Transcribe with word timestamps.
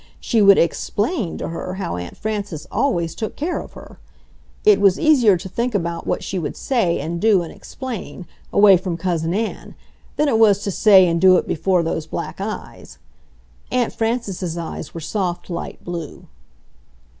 She 0.19 0.41
would 0.41 0.57
EXPLAIN 0.57 1.37
to 1.37 1.49
her 1.49 1.75
how 1.75 1.95
Aunt 1.95 2.17
Frances 2.17 2.65
always 2.71 3.13
took 3.13 3.35
care 3.35 3.59
of 3.61 3.73
her!... 3.73 3.99
it 4.65 4.81
was 4.81 4.99
easier 4.99 5.37
to 5.37 5.47
think 5.47 5.75
about 5.75 6.07
what 6.07 6.23
she 6.23 6.39
would 6.39 6.57
say 6.57 6.99
and 6.99 7.21
do 7.21 7.43
and 7.43 7.53
explain, 7.53 8.25
away 8.51 8.77
from 8.77 8.97
Cousin 8.97 9.31
Ann, 9.35 9.75
than 10.15 10.27
it 10.27 10.39
was 10.39 10.63
to 10.63 10.71
say 10.71 11.07
and 11.07 11.21
do 11.21 11.37
it 11.37 11.47
before 11.47 11.83
those 11.83 12.07
black 12.07 12.41
eyes. 12.41 12.97
Aunt 13.71 13.93
Frances's 13.93 14.57
eyes 14.57 14.91
were 14.95 14.99
soft, 15.01 15.51
light 15.51 15.83
blue. 15.83 16.25